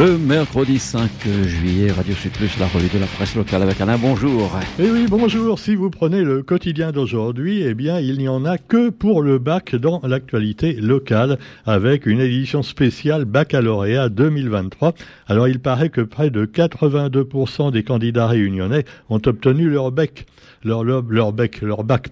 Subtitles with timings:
[0.00, 1.10] Le mercredi 5
[1.44, 3.98] juillet, Radio Sud Plus, la revue de la presse locale avec Alain.
[3.98, 4.50] Bonjour.
[4.78, 5.58] Eh oui, bonjour.
[5.58, 9.38] Si vous prenez le quotidien d'aujourd'hui, eh bien, il n'y en a que pour le
[9.38, 14.94] bac dans l'actualité locale avec une édition spéciale baccalauréat 2023.
[15.26, 20.24] Alors, il paraît que près de 82% des candidats réunionnais ont obtenu leur bec.
[20.64, 21.60] Bac.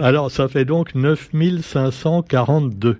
[0.00, 2.98] Alors, ça fait donc 9542.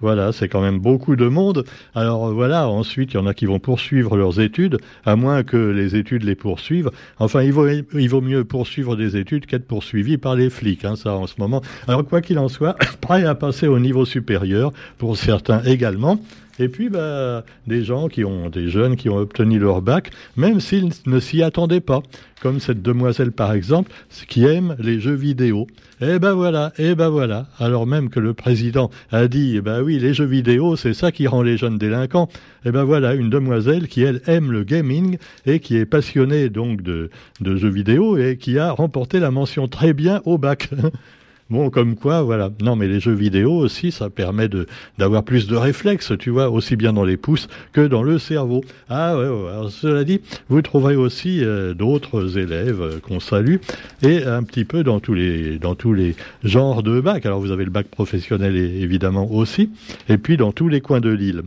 [0.00, 1.64] Voilà, c'est quand même beaucoup de monde.
[1.94, 5.56] Alors voilà, ensuite, il y en a qui vont poursuivre leurs études, à moins que
[5.56, 6.90] les études les poursuivent.
[7.18, 10.96] Enfin, il vaut, il vaut mieux poursuivre des études qu'être poursuivi par les flics, hein,
[10.96, 11.62] ça, en ce moment.
[11.88, 16.20] Alors, quoi qu'il en soit, prêt à passer au niveau supérieur, pour certains également.
[16.58, 20.60] Et puis, bah, des gens qui ont, des jeunes qui ont obtenu leur bac, même
[20.60, 22.02] s'ils ne s'y attendaient pas.
[22.42, 23.90] Comme cette demoiselle, par exemple,
[24.28, 25.66] qui aime les jeux vidéo.
[26.02, 27.46] Eh ben voilà, eh ben voilà.
[27.58, 31.12] Alors même que le président a dit, eh ben oui, les jeux vidéo, c'est ça
[31.12, 32.28] qui rend les jeunes délinquants.
[32.66, 35.16] Eh ben voilà, une demoiselle qui, elle, aime le gaming
[35.46, 39.66] et qui est passionnée donc de, de jeux vidéo et qui a remporté la mention
[39.66, 40.68] très bien au bac.
[41.48, 42.50] Bon, comme quoi, voilà.
[42.60, 44.66] Non, mais les jeux vidéo aussi, ça permet de
[44.98, 48.64] d'avoir plus de réflexes, tu vois, aussi bien dans les pouces que dans le cerveau.
[48.88, 49.26] Ah ouais.
[49.26, 53.56] Alors, cela dit, vous trouverez aussi euh, d'autres élèves euh, qu'on salue
[54.02, 57.24] et un petit peu dans tous les dans tous les genres de bac.
[57.24, 59.70] Alors vous avez le bac professionnel évidemment aussi,
[60.08, 61.42] et puis dans tous les coins de l'île.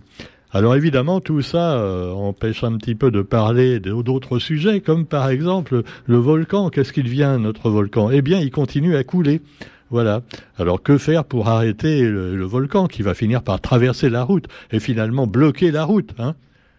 [0.51, 5.29] Alors évidemment, tout ça euh, empêche un petit peu de parler d'autres sujets, comme par
[5.29, 6.69] exemple le volcan.
[6.69, 8.09] Qu'est-ce qu'il vient, notre volcan?
[8.09, 9.41] Eh bien, il continue à couler.
[9.89, 10.21] Voilà.
[10.57, 14.79] Alors que faire pour arrêter le, volcan qui va finir par traverser la route et
[14.79, 16.35] finalement bloquer la route hein?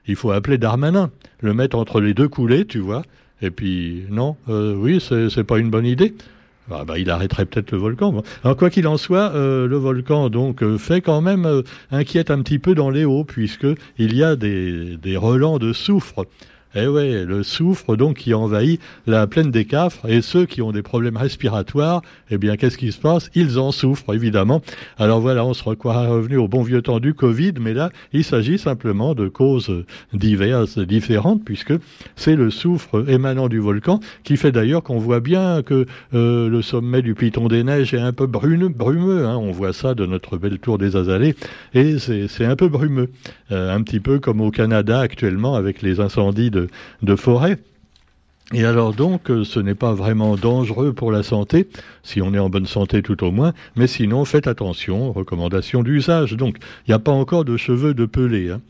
[0.06, 3.02] Il faut appeler Darmanin, le mettre entre les deux coulées, tu vois.
[3.42, 6.14] Et puis non, euh, oui, c'est pas une bonne idée.
[6.70, 8.22] Ah bah, il arrêterait peut-être le volcan.
[8.44, 12.30] Alors quoi qu'il en soit, euh, le volcan donc euh, fait quand même euh, inquiète
[12.30, 13.66] un petit peu dans les hauts puisque
[13.98, 16.26] il y a des, des relents de soufre.
[16.76, 20.70] Eh ouais, le soufre donc qui envahit la plaine des Cafres et ceux qui ont
[20.70, 22.00] des problèmes respiratoires,
[22.30, 23.28] eh bien qu'est-ce qui se passe?
[23.34, 24.62] Ils en souffrent évidemment.
[24.96, 28.22] Alors voilà, on se croirait revenu au bon vieux temps du Covid, mais là il
[28.22, 31.74] s'agit simplement de causes diverses, différentes, puisque
[32.14, 36.62] c'est le soufre émanant du volcan qui fait d'ailleurs qu'on voit bien que euh, le
[36.62, 39.26] sommet du Piton des Neiges est un peu brumeux.
[39.26, 39.36] Hein.
[39.36, 41.34] On voit ça de notre belle tour des Azalées
[41.74, 43.10] et c'est un peu brumeux,
[43.50, 46.59] euh, un petit peu comme au Canada actuellement avec les incendies de
[47.02, 47.58] de, forêt.
[48.52, 51.68] Et alors donc, euh, ce n'est pas vraiment dangereux pour la santé,
[52.02, 56.32] si on est en bonne santé tout au moins, mais sinon faites attention, recommandation d'usage.
[56.32, 56.56] Donc,
[56.86, 58.50] il n'y a pas encore de cheveux de pelé.
[58.50, 58.60] Hein.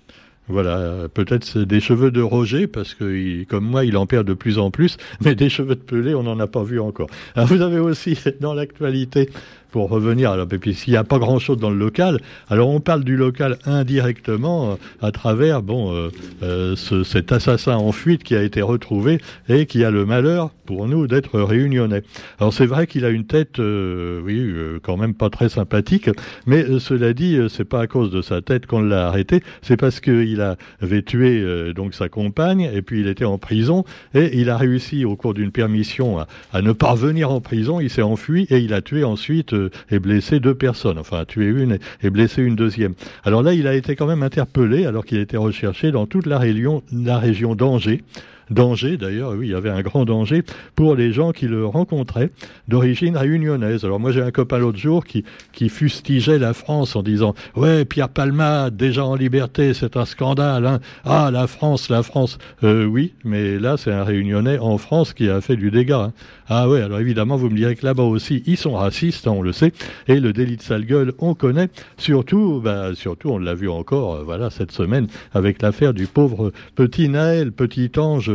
[0.51, 4.59] Voilà, peut-être des cheveux de Roger, parce que comme moi, il en perd de plus
[4.59, 7.09] en plus, mais des cheveux de pelé, on n'en a pas vu encore.
[7.37, 9.31] Alors, vous avez aussi dans l'actualité
[9.71, 13.17] pour revenir, alors, s'il n'y a pas grand-chose dans le local, alors on parle du
[13.17, 16.09] local indirectement euh, à travers bon euh,
[16.43, 20.51] euh, ce, cet assassin en fuite qui a été retrouvé et qui a le malheur
[20.67, 22.03] pour nous d'être réunionnais.
[22.39, 26.11] Alors c'est vrai qu'il a une tête, oui, quand même pas très sympathique,
[26.47, 29.99] mais cela dit, c'est pas à cause de sa tête qu'on l'a arrêté, c'est parce
[29.99, 30.41] qu'il
[30.81, 35.05] avait tué donc sa compagne et puis il était en prison et il a réussi
[35.05, 38.59] au cours d'une permission à, à, ne pas revenir en prison, il s'est enfui et
[38.59, 39.53] il a tué ensuite
[39.91, 42.95] et blessé deux personnes, enfin tué une et, et, blessé une deuxième.
[43.25, 46.39] Alors là, il a été quand même interpellé alors qu'il était recherché dans toute la
[46.39, 48.03] région, la région d'Angers
[48.51, 50.43] danger d'ailleurs, oui, il y avait un grand danger
[50.75, 52.31] pour les gens qui le rencontraient
[52.69, 53.85] d'origine réunionnaise.
[53.85, 57.85] Alors moi j'ai un copain l'autre jour qui, qui fustigeait la France en disant Ouais,
[57.85, 60.67] Pierre Palma, déjà en liberté, c'est un scandale.
[60.67, 60.81] Hein.
[61.05, 62.39] Ah, la France, la France.
[62.65, 66.01] Euh, oui, mais là c'est un réunionnais en France qui a fait du dégât.
[66.01, 66.13] Hein.
[66.49, 69.43] Ah ouais, alors évidemment vous me direz que là-bas aussi ils sont racistes, hein, on
[69.43, 69.73] le sait,
[70.09, 71.69] et le délit de sale gueule on connaît.
[71.97, 76.53] Surtout, bah, surtout on l'a vu encore, euh, voilà, cette semaine avec l'affaire du pauvre
[76.75, 78.31] petit Naël, petit ange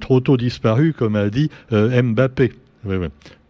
[0.00, 2.52] trop tôt disparu, comme a dit euh, Mbappé.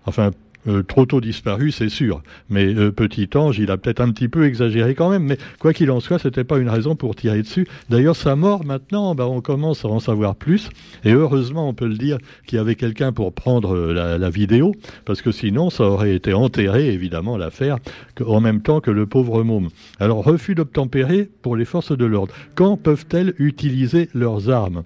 [0.04, 0.30] Enfin,
[0.68, 2.22] euh, trop tôt disparu, c'est sûr.
[2.48, 5.24] Mais euh, Petit Ange, il a peut-être un petit peu exagéré quand même.
[5.24, 7.66] Mais quoi qu'il en soit, c'était pas une raison pour tirer dessus.
[7.90, 10.70] D'ailleurs, sa mort maintenant, bah, on commence à en savoir plus.
[11.04, 14.72] Et heureusement, on peut le dire, qu'il y avait quelqu'un pour prendre la, la, vidéo,
[15.04, 17.78] parce que sinon, ça aurait été enterré, évidemment, l'affaire,
[18.24, 19.68] en même temps que le pauvre môme.
[19.98, 22.34] Alors, refus d'obtempérer pour les forces de l'ordre.
[22.54, 24.84] Quand peuvent-elles utiliser leurs armes?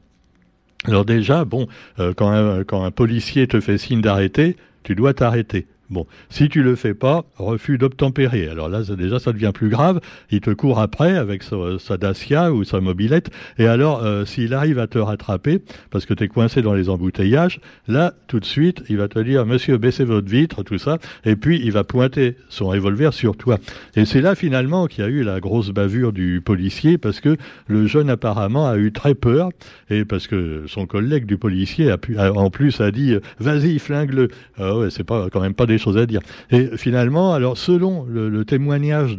[0.86, 1.66] Alors déjà, bon,
[1.98, 5.66] euh, quand, un, quand un policier te fait signe d'arrêter, tu dois t'arrêter.
[5.88, 8.48] Bon, si tu le fais pas, refus d'obtempérer.
[8.48, 10.00] Alors là, déjà, ça devient plus grave.
[10.30, 13.30] Il te court après avec sa, Dacia ou sa mobilette.
[13.58, 16.88] Et alors, euh, s'il arrive à te rattraper, parce que tu es coincé dans les
[16.88, 20.98] embouteillages, là, tout de suite, il va te dire, monsieur, baissez votre vitre, tout ça.
[21.24, 23.58] Et puis, il va pointer son revolver sur toi.
[23.94, 27.36] Et c'est là, finalement, qu'il y a eu la grosse bavure du policier, parce que
[27.68, 29.50] le jeune, apparemment, a eu très peur.
[29.88, 34.28] Et parce que son collègue du policier, a pu, en plus, a dit, vas-y, flingue-le.
[34.58, 36.20] Ah c'est pas, quand même pas des choses à dire.
[36.50, 39.16] Et finalement, alors selon le, témoignage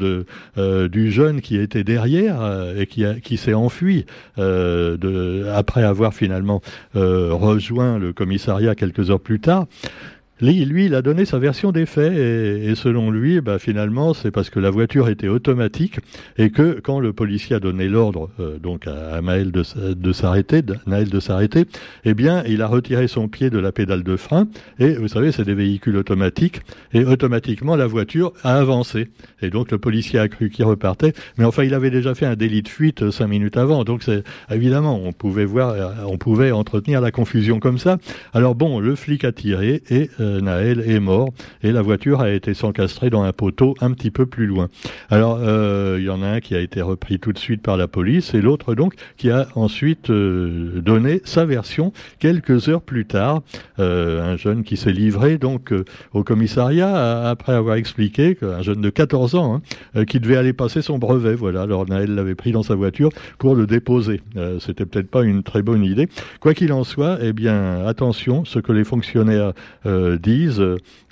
[0.58, 4.06] euh, du jeune qui était derrière euh, et qui, qui s'est enfui
[4.38, 6.62] euh, après avoir finalement
[6.94, 9.66] rejoint le commissariat quelques heures plus tard,
[10.42, 14.50] lui, il a donné sa version des faits et, selon lui, bah, finalement, c'est parce
[14.50, 16.00] que la voiture était automatique
[16.38, 19.64] et que quand le policier a donné l'ordre euh, donc à, Maël de,
[19.94, 21.66] de s'arrêter, Naël de s'arrêter,
[22.06, 24.48] eh bien, il a retiré son pied de la pédale de frein
[24.80, 26.62] et vous savez, c'est des véhicules automatiques
[26.94, 29.10] et automatiquement la voiture a avancé.
[29.42, 32.36] Et donc le policier a cru qu'il repartait, mais enfin, il avait déjà fait un
[32.36, 36.18] délit de fuite euh, cinq minutes avant, donc c'est évidemment, on pouvait voir, euh, on
[36.18, 37.98] pouvait entretenir la confusion comme ça.
[38.34, 41.30] Alors bon, le flic a tiré et euh, Naël est mort
[41.64, 44.70] et la voiture a été s'encastrée dans un poteau un petit peu plus loin.
[45.10, 47.78] Alors euh, il y en a un qui a été repris tout de suite par
[47.78, 53.06] la police et l'autre donc qui a ensuite euh, donné sa version quelques heures plus
[53.06, 53.42] tard.
[53.78, 55.74] un jeune qui s'est livré donc
[56.14, 59.62] au commissariat après avoir expliqué qu'un jeune de 14 ans
[59.96, 61.36] hein, qui devait aller passer son brevet.
[61.36, 64.22] Voilà, alors Naël l'avait pris dans sa voiture pour le déposer.
[64.60, 66.08] C'était peut-être pas une très bonne idée.
[66.40, 69.54] Quoi qu'il en soit, eh bien attention, ce que les fonctionnaires
[70.18, 70.60] disent.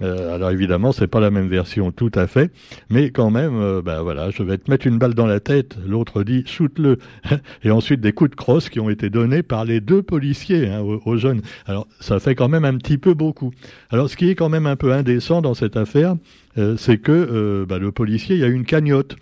[0.02, 2.52] Euh, alors évidemment, c'est pas la même version tout à fait,
[2.90, 5.78] mais quand même, euh, ben voilà, je vais te mettre une balle dans la tête.
[5.86, 7.00] L'autre dit shoot-le,
[7.64, 10.82] et ensuite des coups de crosse qui ont été donnés par les deux policiers hein,
[10.82, 11.42] aux, jeunes.
[11.66, 13.52] Alors ça fait quand même un petit peu beaucoup.
[13.90, 16.16] Alors ce qui est quand même un peu indécent dans cette affaire,
[16.58, 19.16] euh, c'est que ben, le policier, il y a une cagnotte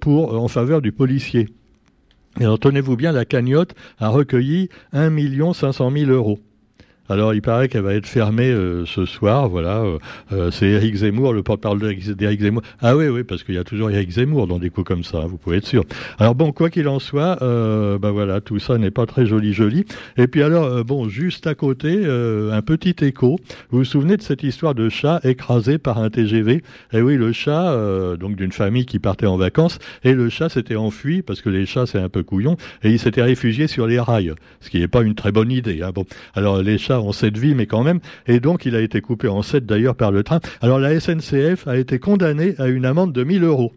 [0.00, 1.48] pour en faveur du policier.
[2.40, 6.40] Et alors tenez-vous bien, la cagnotte a recueilli 1 500 000 euros.
[7.10, 9.48] Alors, il paraît qu'elle va être fermée euh, ce soir.
[9.48, 9.98] Voilà, euh,
[10.32, 12.62] euh, c'est Éric Zemmour, le porte-parole d'Éric Zemmour.
[12.80, 15.18] Ah oui, oui, parce qu'il y a toujours Éric Zemmour dans des coups comme ça.
[15.26, 15.82] Vous pouvez être sûr.
[16.20, 19.86] Alors bon, quoi qu'il en soit, ben voilà, tout ça n'est pas très joli, joli.
[20.16, 23.40] Et puis alors, bon, juste à côté, un petit écho.
[23.70, 27.32] Vous vous souvenez de cette histoire de chat écrasé par un TGV Eh oui, le
[27.32, 27.76] chat,
[28.18, 31.66] donc d'une famille qui partait en vacances, et le chat s'était enfui parce que les
[31.66, 34.88] chats c'est un peu couillon, et il s'était réfugié sur les rails, ce qui n'est
[34.88, 35.82] pas une très bonne idée.
[35.82, 35.90] Hein.
[35.92, 36.04] Bon,
[36.34, 38.00] alors les chats en sept vies, mais quand même.
[38.26, 40.40] Et donc, il a été coupé en sept d'ailleurs par le train.
[40.60, 43.72] Alors, la SNCF a été condamnée à une amende de 1000 euros.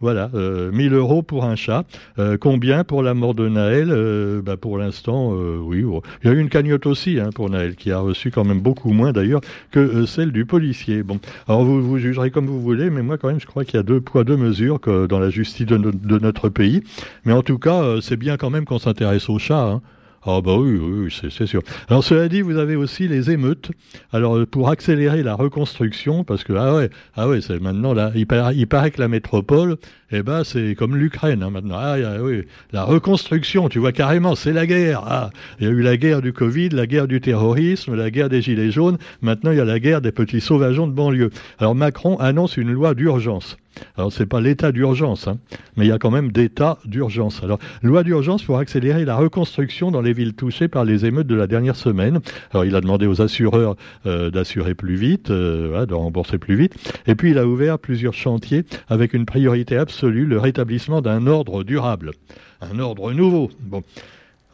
[0.00, 1.84] Voilà, euh, 1000 euros pour un chat.
[2.18, 3.88] Euh, combien pour la mort de Naël?
[3.90, 5.82] Euh, bah Pour l'instant, euh, oui.
[6.22, 8.60] Il y a eu une cagnotte aussi hein, pour Naël, qui a reçu quand même
[8.60, 11.02] beaucoup moins d'ailleurs que celle du policier.
[11.02, 13.76] Bon, alors vous, vous jugerez comme vous voulez, mais moi quand même, je crois qu'il
[13.76, 16.82] y a deux poids, deux mesures dans la justice de, de notre pays.
[17.24, 19.64] Mais en tout cas, c'est bien quand même qu'on s'intéresse aux chats.
[19.64, 19.80] Hein.
[20.26, 21.60] Ah bah oui, oui, c'est sûr.
[21.88, 23.70] Alors cela dit, vous avez aussi les émeutes.
[24.10, 28.10] Alors euh, pour accélérer la reconstruction, parce que ah ouais, ah ouais, c'est maintenant là,
[28.14, 28.26] il
[28.56, 29.76] il paraît que la métropole,
[30.18, 31.76] eh ben c'est comme l'Ukraine hein, maintenant.
[31.78, 35.02] Ah oui, la reconstruction, tu vois carrément, c'est la guerre.
[35.06, 38.28] Ah, il y a eu la guerre du Covid, la guerre du terrorisme, la guerre
[38.28, 38.98] des gilets jaunes.
[39.22, 41.30] Maintenant, il y a la guerre des petits sauvageons de banlieue.
[41.58, 43.56] Alors Macron annonce une loi d'urgence.
[43.96, 45.38] Alors c'est pas l'état d'urgence, hein,
[45.76, 47.42] mais il y a quand même d'état d'urgence.
[47.42, 51.34] Alors loi d'urgence pour accélérer la reconstruction dans les villes touchées par les émeutes de
[51.34, 52.20] la dernière semaine.
[52.52, 53.76] Alors il a demandé aux assureurs
[54.06, 56.74] euh, d'assurer plus vite, euh, de rembourser plus vite,
[57.06, 61.64] et puis il a ouvert plusieurs chantiers avec une priorité absolue, le rétablissement d'un ordre
[61.64, 62.12] durable,
[62.60, 63.50] un ordre nouveau.
[63.60, 63.82] Bon.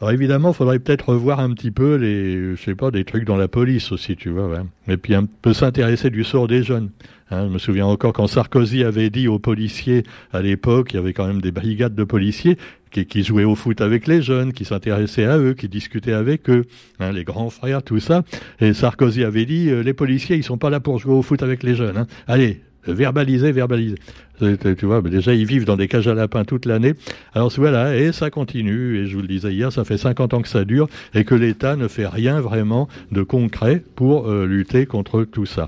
[0.09, 3.91] Évidemment, il faudrait peut-être revoir un petit peu les, pas, des trucs dans la police
[3.91, 4.63] aussi, tu vois.
[4.87, 6.89] Et puis un peu s'intéresser du sort des jeunes.
[7.29, 10.03] Hein, je me souviens encore quand Sarkozy avait dit aux policiers
[10.33, 12.57] à l'époque, il y avait quand même des brigades de policiers
[12.89, 16.49] qui, qui jouaient au foot avec les jeunes, qui s'intéressaient à eux, qui discutaient avec
[16.49, 16.65] eux,
[16.99, 18.23] hein, les grands frères, tout ça.
[18.59, 21.43] Et Sarkozy avait dit, euh, les policiers, ils sont pas là pour jouer au foot
[21.43, 21.97] avec les jeunes.
[21.97, 22.07] Hein.
[22.27, 23.97] Allez, verbaliser, verbaliser.
[24.39, 26.93] Tu vois, déjà, ils vivent dans des cages à lapins toute l'année.
[27.33, 28.97] Alors voilà, et ça continue.
[28.97, 31.35] Et je vous le disais hier, ça fait 50 ans que ça dure et que
[31.35, 35.67] l'État ne fait rien vraiment de concret pour euh, lutter contre tout ça.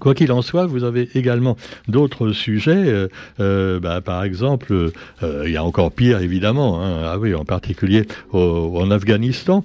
[0.00, 1.56] Quoi qu'il en soit, vous avez également
[1.86, 2.84] d'autres sujets.
[2.88, 4.90] Euh, euh, bah, par exemple,
[5.22, 6.82] il y a encore pire évidemment.
[6.82, 9.64] Hein, ah oui, en particulier en Afghanistan.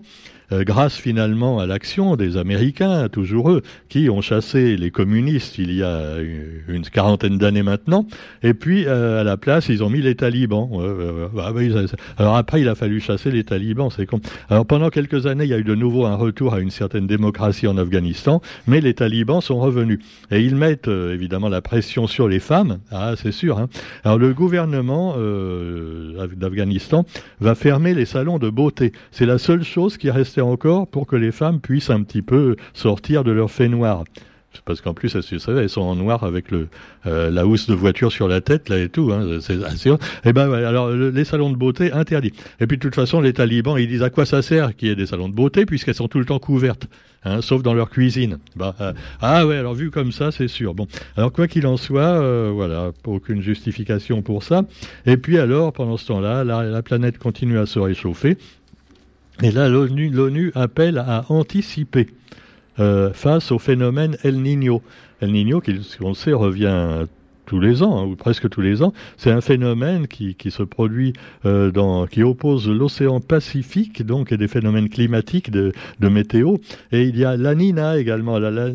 [0.51, 5.83] Grâce finalement à l'action des Américains, toujours eux, qui ont chassé les communistes il y
[5.83, 6.17] a
[6.67, 8.05] une quarantaine d'années maintenant,
[8.43, 10.69] et puis à la place ils ont mis les talibans.
[11.37, 11.51] Ah
[12.17, 14.21] alors après il a fallu chasser les talibans, c'est con.
[14.49, 17.07] Alors pendant quelques années il y a eu de nouveau un retour à une certaine
[17.07, 19.99] démocratie en Afghanistan, mais les talibans sont revenus
[20.31, 23.59] et ils mettent évidemment la pression sur les femmes, ah c'est sûr.
[23.59, 23.69] Hein.
[24.03, 27.05] Alors le gouvernement euh, d'Afghanistan
[27.39, 28.91] va fermer les salons de beauté.
[29.11, 30.09] C'est la seule chose qui
[30.41, 34.03] encore pour que les femmes puissent un petit peu sortir de leur fait noir
[34.65, 36.67] parce qu'en plus, vous savez, elles sont en noir avec le,
[37.05, 39.11] euh, la housse de voiture sur la tête, là et tout.
[39.11, 42.33] Hein, c'est Et eh ben, alors les salons de beauté interdits.
[42.59, 44.91] Et puis de toute façon, les talibans, ils disent à quoi ça sert qu'il y
[44.91, 46.87] ait des salons de beauté puisqu'elles sont tout le temps couvertes,
[47.23, 48.39] hein, sauf dans leur cuisine.
[48.55, 50.73] Bah, euh, ah ouais, alors vu comme ça, c'est sûr.
[50.73, 54.63] Bon, alors quoi qu'il en soit, euh, voilà, aucune justification pour ça.
[55.05, 58.37] Et puis alors, pendant ce temps-là, la planète continue à se réchauffer.
[59.41, 62.07] Et là, l'ONU appelle à anticiper.
[62.79, 64.81] Euh, face au phénomène El Niño.
[65.19, 67.05] El Niño, qui, on sait, revient
[67.45, 68.93] tous les ans, hein, ou presque tous les ans.
[69.17, 71.13] C'est un phénomène qui, se produit
[71.45, 76.57] euh, dans, qui oppose l'océan Pacifique, donc, et des phénomènes climatiques de, météo.
[76.91, 78.39] Et il y a la Nina également.
[78.39, 78.69] La,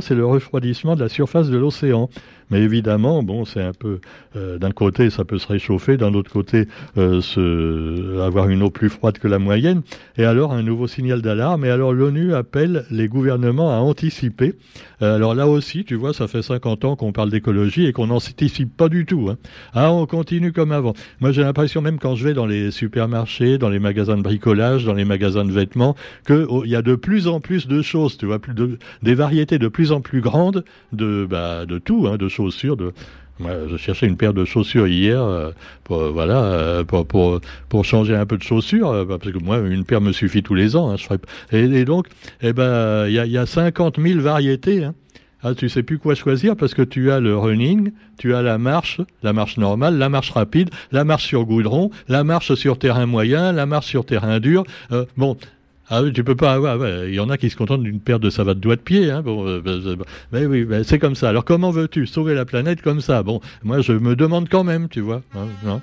[0.00, 2.08] c'est le refroidissement de la surface de l'océan.
[2.52, 3.98] Mais évidemment, bon, c'est un peu
[4.36, 6.68] euh, d'un côté ça peut se réchauffer, d'un autre côté
[6.98, 9.80] euh, avoir une eau plus froide que la moyenne,
[10.18, 11.64] et alors un nouveau signal d'alarme.
[11.64, 14.54] Et alors l'ONU appelle les gouvernements à anticiper.
[15.00, 18.08] Euh, alors là aussi, tu vois, ça fait 50 ans qu'on parle d'écologie et qu'on
[18.08, 19.28] n'anticipe pas du tout.
[19.30, 19.38] Hein.
[19.72, 20.92] Ah, on continue comme avant.
[21.20, 24.84] Moi, j'ai l'impression même quand je vais dans les supermarchés, dans les magasins de bricolage,
[24.84, 28.18] dans les magasins de vêtements, qu'il oh, y a de plus en plus de choses,
[28.18, 32.16] tu vois, plus de, des variétés de plus en plus grandes de, bah, tout, hein,
[32.16, 32.92] de choses De...
[33.70, 35.50] Je cherchais une paire de chaussures hier, euh,
[35.84, 39.84] pour, euh, voilà, euh, pour, pour, changer un peu de chaussures, parce que moi, une
[39.84, 40.90] paire me suffit tous les ans.
[40.90, 41.18] Hein, ferais...
[41.52, 42.06] et, donc,
[42.40, 44.84] eh ben, il y a, y a 50 000 variétés.
[44.84, 44.94] Hein.
[45.44, 48.58] Ah, tu sais plus quoi choisir parce que tu as le running, tu as la
[48.58, 53.06] marche, la marche normale, la marche rapide, la marche sur goudron, la marche sur terrain
[53.06, 54.62] moyen, la marche sur terrain dur.
[55.16, 55.36] bon,
[55.94, 56.58] ah oui, tu peux pas
[57.06, 59.10] il y en a qui se contentent d'une paire de savates doigts de pied.
[59.10, 61.28] Hein, bon, euh, bah, bah, mais oui, bah, c'est comme ça.
[61.28, 63.22] Alors comment veux-tu sauver la planète comme ça?
[63.22, 65.20] Bon, moi je me demande quand même, tu vois.
[65.34, 65.82] Hein, non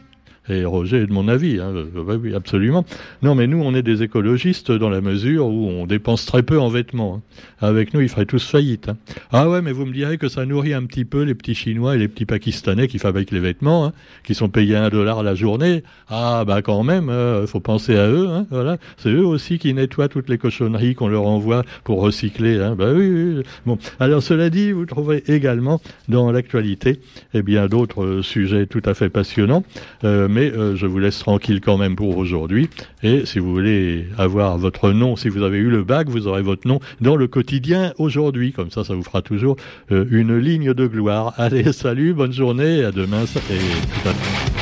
[0.49, 2.85] et Roger est de mon avis, hein, oui, absolument.
[3.21, 6.59] Non, mais nous, on est des écologistes dans la mesure où on dépense très peu
[6.59, 7.21] en vêtements.
[7.61, 7.67] Hein.
[7.67, 8.89] Avec nous, ils feraient tous faillite.
[8.89, 8.97] Hein.
[9.31, 11.95] Ah ouais, mais vous me direz que ça nourrit un petit peu les petits Chinois
[11.95, 15.35] et les petits Pakistanais qui fabriquent les vêtements, hein, qui sont payés un dollar la
[15.35, 15.83] journée.
[16.09, 18.27] Ah bah quand même, euh, faut penser à eux.
[18.29, 22.57] Hein, voilà, c'est eux aussi qui nettoient toutes les cochonneries qu'on leur envoie pour recycler.
[22.77, 23.43] Bah oui, oui.
[23.65, 26.99] Bon, alors cela dit, vous trouverez également dans l'actualité,
[27.33, 29.63] eh bien d'autres euh, sujets tout à fait passionnants.
[30.03, 32.69] Euh, euh, je vous laisse tranquille quand même pour aujourd'hui.
[33.03, 36.41] Et si vous voulez avoir votre nom, si vous avez eu le bac, vous aurez
[36.41, 38.51] votre nom dans le quotidien aujourd'hui.
[38.51, 39.55] Comme ça, ça vous fera toujours
[39.91, 41.33] euh, une ligne de gloire.
[41.37, 44.58] Allez, salut, bonne journée, à demain et.